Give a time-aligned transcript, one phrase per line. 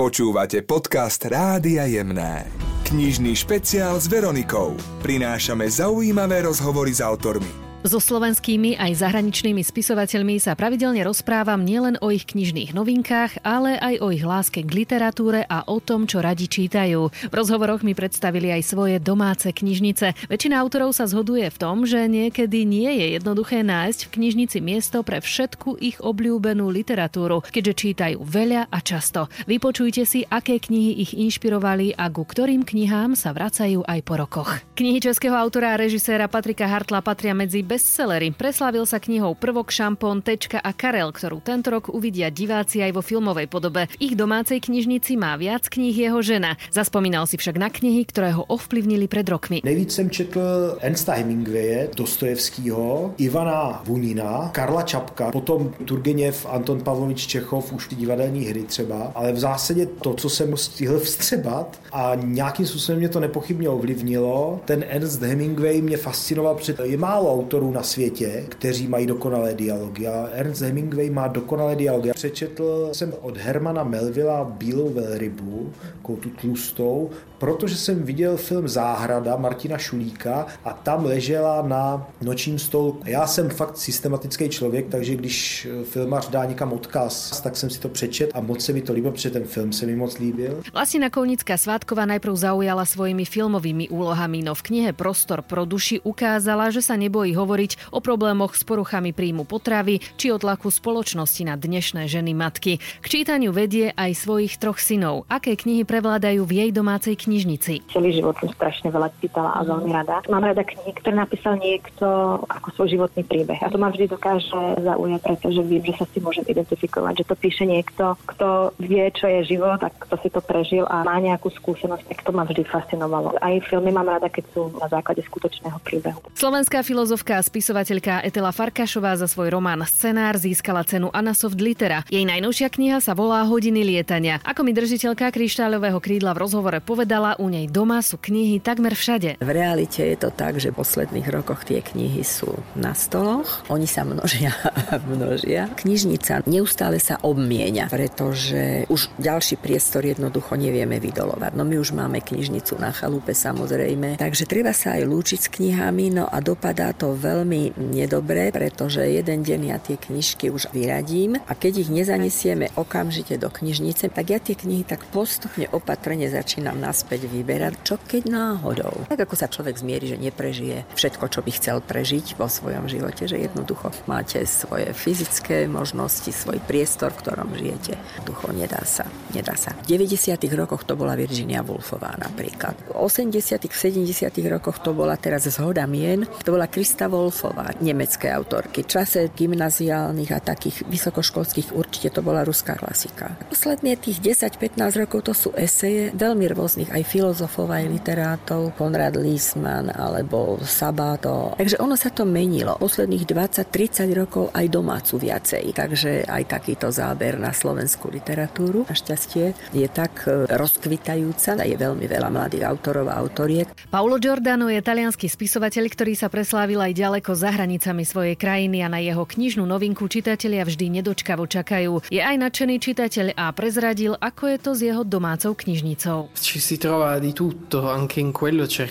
[0.00, 2.48] Počúvate podcast Rádia Jemné.
[2.88, 4.72] Knižný špeciál s Veronikou.
[5.04, 12.12] Prinášame zaujímavé rozhovory s autormi so slovenskými aj zahraničnými spisovateľmi sa pravidelne rozprávam nielen o
[12.12, 16.44] ich knižných novinkách, ale aj o ich láske k literatúre a o tom, čo radi
[16.44, 17.08] čítajú.
[17.08, 20.28] V rozhovoroch mi predstavili aj svoje domáce knižnice.
[20.28, 25.00] Väčšina autorov sa zhoduje v tom, že niekedy nie je jednoduché nájsť v knižnici miesto
[25.00, 29.32] pre všetku ich obľúbenú literatúru, keďže čítajú veľa a často.
[29.48, 34.50] Vypočujte si, aké knihy ich inšpirovali a ku ktorým knihám sa vracajú aj po rokoch.
[34.76, 38.34] Knihy českého autora a režiséra Patrika Hartla patria medzi bestsellery.
[38.34, 43.02] Preslávil sa knihou Prvok, Šampón, Tečka a Karel, ktorú tento rok uvidia diváci aj vo
[43.06, 43.86] filmovej podobe.
[43.94, 46.58] V ich domácej knižnici má viac kníh jeho žena.
[46.74, 49.62] Zaspomínal si však na knihy, ktoré ho ovplyvnili pred rokmi.
[49.62, 50.40] Nejvíc jsem četl
[50.82, 58.44] Ernsta Hemingwaye, Dostojevského, Ivana Vunina, Karla Čapka, potom Turgeněv, Anton Pavlovič Čechov, už ty divadelní
[58.50, 63.20] hry třeba, ale v zásadě to, co jsem stihl vstřebat a nějakým způsobem mě to
[63.20, 68.88] nepochybně ovlivnilo, ten Ernst Hemingway mě fascinoval, protože je málo autorů, autorů na světě, kteří
[68.88, 70.06] mají dokonalé dialogy.
[70.06, 72.10] A Ernst Hemingway má dokonalé dialogy.
[72.14, 75.72] Přečetl jsem od Hermana Melvilla Bílou velrybu,
[76.10, 82.98] tu tlustou, protože jsem viděl film Záhrada Martina Šulíka a tam ležela na nočním stolu.
[83.06, 87.88] Já jsem fakt systematický člověk, takže když filmař dá někam odkaz, tak jsem si to
[87.88, 90.66] přečet a moc se mi to líbilo, protože ten film se mi moc líbil.
[90.72, 96.74] Vlastina Kounická Svátková najprv zaujala svojimi filmovými úlohami, no v knihe Prostor pro duši ukázala,
[96.74, 97.49] že sa nebojí hovoriť
[97.90, 102.78] o problémoch s poruchami príjmu potravy či o tlaku spoločnosti na dnešné ženy matky.
[103.02, 105.26] K čítaniu vedie aj svojich troch synov.
[105.26, 107.90] Aké knihy prevládajú v jej domácej knižnici?
[107.90, 110.22] Celý život som strašne veľa čítala a veľmi rada.
[110.30, 112.06] Mám rada knihy, ktoré napísal niekto
[112.46, 113.58] ako svoj životný príbeh.
[113.58, 117.34] A to ma vždy dokáže zaujať, pretože viem, že sa si môžem identifikovať, že to
[117.34, 121.50] píše niekto, kto vie, čo je život a kto si to prežil a má nejakú
[121.50, 123.34] skúsenosť, tak to ma vždy fascinovalo.
[123.40, 126.20] Aj filmy mám rada, keď sú na základe skutočného príbehu.
[126.36, 132.04] Slovenská filozofka Česká spisovateľka Etela Farkašová za svoj román Scenár získala cenu Anasoft Litera.
[132.12, 134.44] Jej najnovšia kniha sa volá Hodiny lietania.
[134.44, 139.40] Ako mi držiteľka kryštáľového krídla v rozhovore povedala, u nej doma sú knihy takmer všade.
[139.40, 143.88] V realite je to tak, že v posledných rokoch tie knihy sú na stoloch, oni
[143.88, 144.52] sa množia
[144.92, 145.72] a množia.
[145.80, 151.56] Knižnica neustále sa obmienia, pretože už ďalší priestor jednoducho nevieme vydolovať.
[151.56, 156.20] No my už máme knižnicu na chalupe samozrejme, takže treba sa aj lúčiť s knihami,
[156.20, 157.28] no a dopadá to veľmi
[157.76, 163.48] nedobré, pretože jeden deň ja tie knižky už vyradím a keď ich nezanesieme okamžite do
[163.48, 169.06] knižnice, tak ja tie knihy tak postupne opatrne začínam naspäť vyberať, čo keď náhodou.
[169.06, 173.26] Tak ako sa človek zmierí, že neprežije všetko, čo by chcel prežiť vo svojom živote,
[173.28, 177.94] že jednoducho máte svoje fyzické možnosti, svoj priestor, v ktorom žijete.
[178.26, 179.76] Ducho nedá sa, nedá sa.
[179.86, 180.40] V 90.
[180.56, 182.74] rokoch to bola Virginia Woolfová napríklad.
[182.90, 183.68] V 80.
[183.70, 184.30] 70.
[184.50, 188.80] rokoch to bola teraz zhoda mien, to bola Krista Wolfová, nemecké autorky.
[188.80, 193.36] V čase gymnaziálnych a takých vysokoškolských určite to bola ruská klasika.
[193.52, 199.92] Posledné tých 10-15 rokov to sú eseje veľmi rôznych aj filozofov, aj literátov, Konrad Liesman
[199.92, 201.52] alebo Sabato.
[201.60, 202.80] Takže ono sa to menilo.
[202.80, 205.76] Posledných 20-30 rokov aj domácu viacej.
[205.76, 208.88] Takže aj takýto záber na slovenskú literatúru.
[208.88, 211.60] Našťastie je tak e, rozkvitajúca.
[211.60, 213.68] Je veľmi veľa mladých autorov a autoriek.
[213.92, 218.88] Paolo Giordano je talianský spisovateľ, ktorý sa preslávil aj ďaleko za hranicami svojej krajiny a
[218.88, 222.06] na jeho knižnú novinku čitatelia vždy nedočkavo čakajú.
[222.06, 226.30] Je aj nadšený čitateľ a prezradil, ako je to s jeho domácou knižnicou.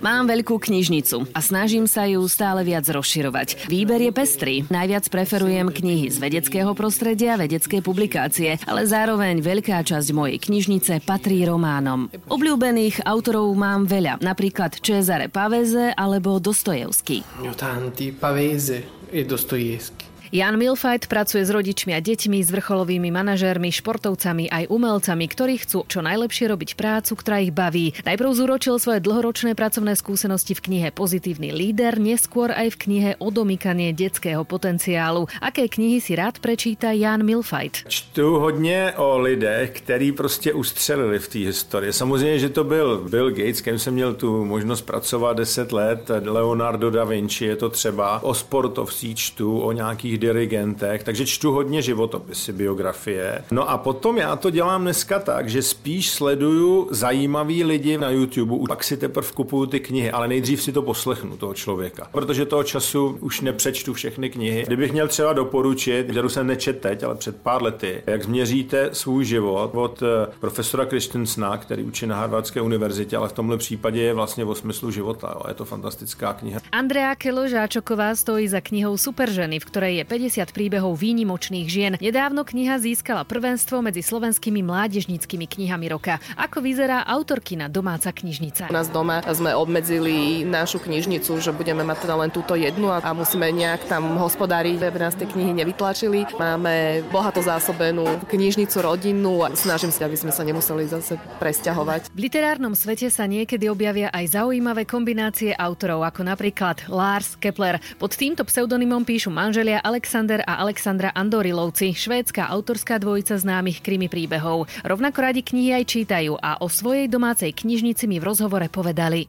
[0.00, 3.68] Mám veľkú knižnicu a snažím sa ju stále viac rozširovať.
[3.68, 4.54] Výber je pestrý.
[4.72, 11.44] Najviac preferujem knihy z vedeckého prostredia, vedecké publikácie, ale zároveň veľká časť mojej knižnice patrí
[11.44, 12.08] románom.
[12.32, 17.20] Obľúbených autorov mám veľa, napríklad Cesare Pavese alebo Dostojevský.
[17.66, 20.15] Tanti, Pavese e Dostoevsky.
[20.34, 25.86] Jan Milfajt pracuje s rodičmi a deťmi, s vrcholovými manažérmi, športovcami aj umelcami, ktorí chcú
[25.86, 27.94] čo najlepšie robiť prácu, ktorá ich baví.
[28.02, 33.94] Najprv zúročil svoje dlhoročné pracovné skúsenosti v knihe Pozitívny líder, neskôr aj v knihe Odomykanie
[33.94, 35.30] detského potenciálu.
[35.38, 37.86] Aké knihy si rád prečíta Jan Milfajt?
[37.86, 41.92] Čtu hodně o lidech, který prostě ustřelili v té historii.
[41.92, 46.90] Samozřejmě, že to byl Bill Gates, kterým jsem měl tu možnost pracovat 10 let, Leonardo
[46.90, 51.82] da Vinci je to třeba, o sportovcích čtu, o nějakých velkých dirigentech, takže čtu hodně
[51.82, 53.44] životopisy, biografie.
[53.50, 58.56] No a potom já to dělám dneska tak, že spíš sleduju zajímavý lidi na YouTube,
[58.68, 62.64] pak si teprve kupuju ty knihy, ale nejdřív si to poslechnu toho člověka, protože toho
[62.64, 64.64] času už nepřečtu všechny knihy.
[64.66, 69.24] Kdybych měl třeba doporučit, kterou jsem nečet teď, ale před pár lety, jak změříte svůj
[69.24, 74.14] život od eh, profesora Christensna, který učí na Harvardské univerzitě, ale v tomhle případě je
[74.14, 75.34] vlastně o smyslu života.
[75.34, 75.42] Jo.
[75.48, 76.60] Je to fantastická kniha.
[76.72, 81.92] Andrea Keložáčoková stojí za knihou Superženy, v ktorej je 50 príbehov výnimočných žien.
[81.98, 86.22] Nedávno kniha získala prvenstvo medzi slovenskými mládežníckými knihami roka.
[86.38, 88.70] Ako vyzerá autorkina domáca knižnica?
[88.70, 93.02] U nás doma sme obmedzili našu knižnicu, že budeme mať teda len túto jednu a
[93.10, 96.30] musíme nejak tam hospodáriť, aby nás tie knihy nevytlačili.
[96.38, 102.14] Máme bohato zásobenú knižnicu rodinnú a snažím sa, aby sme sa nemuseli zase presťahovať.
[102.14, 107.82] V literárnom svete sa niekedy objavia aj zaujímavé kombinácie autorov, ako napríklad Lars Kepler.
[107.98, 114.68] Pod týmto pseudonymom píšu manželia Alexander a Alexandra Andorilovci, švédska autorská dvojica známych krimi príbehov.
[114.84, 119.24] Rovnako radi knihy aj čítajú a o svojej domácej knižnici mi v rozhovore povedali.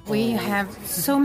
[0.83, 1.23] So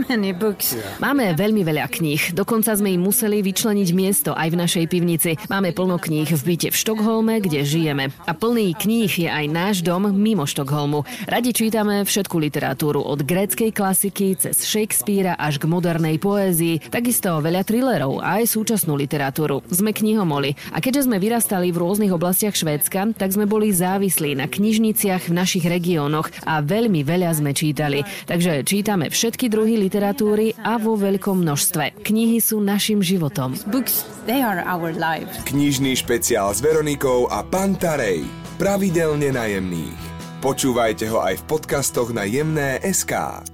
[1.03, 5.35] Máme veľmi veľa kníh, dokonca sme im museli vyčleniť miesto aj v našej pivnici.
[5.51, 8.15] Máme plno kníh v byte v Štokholme, kde žijeme.
[8.23, 11.03] A plný kníh je aj náš dom mimo Štokholmu.
[11.27, 17.67] Radi čítame všetku literatúru od gréckej klasiky cez Shakespearea až k modernej poézii, takisto veľa
[17.67, 19.32] thrillerov a aj súčasnú literatúru.
[19.73, 24.45] Sme knihomoli a keďže sme vyrastali v rôznych oblastiach Švédska, tak sme boli závislí na
[24.45, 28.05] knižniciach v našich regiónoch a veľmi veľa sme čítali.
[28.29, 32.05] Takže čítame všetky druhy literatúry a vo veľkom množstve.
[32.05, 33.57] Knihy sú našim životom.
[33.67, 35.29] Books, they are our life.
[35.49, 38.25] Knižný špeciál s Veronikou a Pantarej.
[38.61, 40.01] Pravidelne najemných.
[40.43, 43.52] Počúvajte ho aj v podcastoch na jemné.sk.